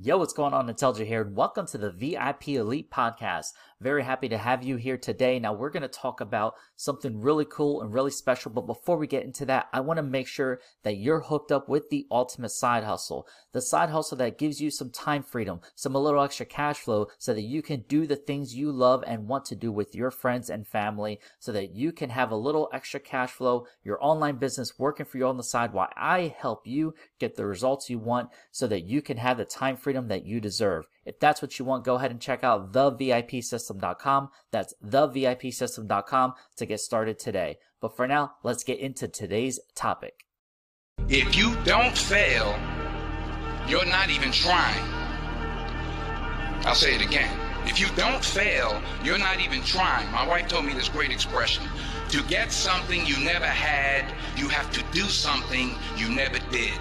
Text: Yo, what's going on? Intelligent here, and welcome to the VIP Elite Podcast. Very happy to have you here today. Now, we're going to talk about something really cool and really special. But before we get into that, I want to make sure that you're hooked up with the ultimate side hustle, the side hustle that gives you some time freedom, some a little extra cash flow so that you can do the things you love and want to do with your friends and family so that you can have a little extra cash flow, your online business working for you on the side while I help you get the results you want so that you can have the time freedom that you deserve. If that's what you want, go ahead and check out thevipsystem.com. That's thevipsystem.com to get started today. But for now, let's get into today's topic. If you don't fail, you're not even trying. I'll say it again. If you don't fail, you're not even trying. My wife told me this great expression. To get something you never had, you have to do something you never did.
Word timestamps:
Yo, 0.00 0.18
what's 0.18 0.32
going 0.32 0.52
on? 0.52 0.68
Intelligent 0.68 1.06
here, 1.06 1.22
and 1.22 1.36
welcome 1.36 1.68
to 1.68 1.78
the 1.78 1.92
VIP 1.92 2.48
Elite 2.48 2.90
Podcast. 2.90 3.52
Very 3.80 4.02
happy 4.02 4.28
to 4.28 4.38
have 4.38 4.64
you 4.64 4.74
here 4.74 4.96
today. 4.96 5.38
Now, 5.38 5.52
we're 5.52 5.70
going 5.70 5.82
to 5.82 5.88
talk 5.88 6.20
about 6.20 6.54
something 6.74 7.20
really 7.20 7.44
cool 7.44 7.80
and 7.80 7.92
really 7.92 8.10
special. 8.10 8.50
But 8.50 8.66
before 8.66 8.96
we 8.96 9.06
get 9.06 9.22
into 9.22 9.44
that, 9.46 9.68
I 9.72 9.80
want 9.80 9.98
to 9.98 10.02
make 10.02 10.26
sure 10.26 10.60
that 10.82 10.96
you're 10.96 11.20
hooked 11.20 11.52
up 11.52 11.68
with 11.68 11.90
the 11.90 12.08
ultimate 12.10 12.50
side 12.50 12.82
hustle, 12.82 13.28
the 13.52 13.60
side 13.60 13.90
hustle 13.90 14.18
that 14.18 14.36
gives 14.36 14.60
you 14.60 14.70
some 14.70 14.90
time 14.90 15.22
freedom, 15.22 15.60
some 15.76 15.94
a 15.94 16.00
little 16.00 16.24
extra 16.24 16.46
cash 16.46 16.78
flow 16.78 17.06
so 17.18 17.32
that 17.32 17.42
you 17.42 17.62
can 17.62 17.84
do 17.86 18.04
the 18.04 18.16
things 18.16 18.56
you 18.56 18.72
love 18.72 19.04
and 19.06 19.28
want 19.28 19.44
to 19.44 19.54
do 19.54 19.70
with 19.70 19.94
your 19.94 20.10
friends 20.10 20.50
and 20.50 20.66
family 20.66 21.20
so 21.38 21.52
that 21.52 21.72
you 21.72 21.92
can 21.92 22.10
have 22.10 22.32
a 22.32 22.36
little 22.36 22.68
extra 22.72 22.98
cash 22.98 23.30
flow, 23.30 23.66
your 23.84 24.02
online 24.02 24.36
business 24.36 24.76
working 24.76 25.06
for 25.06 25.18
you 25.18 25.26
on 25.26 25.36
the 25.36 25.44
side 25.44 25.72
while 25.72 25.90
I 25.96 26.34
help 26.36 26.66
you 26.66 26.94
get 27.20 27.36
the 27.36 27.46
results 27.46 27.88
you 27.88 28.00
want 28.00 28.30
so 28.50 28.66
that 28.66 28.86
you 28.86 29.00
can 29.00 29.18
have 29.18 29.36
the 29.36 29.44
time 29.44 29.76
freedom 29.84 30.08
that 30.08 30.24
you 30.24 30.40
deserve. 30.40 30.86
If 31.04 31.20
that's 31.20 31.42
what 31.42 31.58
you 31.58 31.64
want, 31.64 31.84
go 31.84 31.96
ahead 31.96 32.10
and 32.10 32.20
check 32.20 32.42
out 32.42 32.72
thevipsystem.com. 32.72 34.30
That's 34.50 34.74
thevipsystem.com 34.84 36.34
to 36.56 36.66
get 36.66 36.80
started 36.80 37.18
today. 37.18 37.58
But 37.80 37.94
for 37.94 38.08
now, 38.08 38.32
let's 38.42 38.64
get 38.64 38.78
into 38.80 39.06
today's 39.06 39.60
topic. 39.76 40.24
If 41.08 41.36
you 41.36 41.54
don't 41.64 41.96
fail, 41.96 42.58
you're 43.68 43.84
not 43.84 44.08
even 44.08 44.32
trying. 44.32 44.82
I'll 46.64 46.74
say 46.74 46.94
it 46.94 47.02
again. 47.02 47.30
If 47.66 47.78
you 47.78 47.86
don't 47.94 48.24
fail, 48.24 48.80
you're 49.02 49.18
not 49.18 49.40
even 49.40 49.62
trying. 49.62 50.10
My 50.12 50.26
wife 50.26 50.48
told 50.48 50.64
me 50.64 50.72
this 50.72 50.88
great 50.88 51.10
expression. 51.10 51.64
To 52.10 52.22
get 52.24 52.52
something 52.52 53.04
you 53.04 53.18
never 53.22 53.46
had, 53.46 54.14
you 54.36 54.48
have 54.48 54.70
to 54.72 54.82
do 54.92 55.02
something 55.02 55.74
you 55.96 56.08
never 56.08 56.38
did. 56.50 56.80